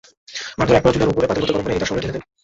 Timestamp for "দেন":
2.15-2.23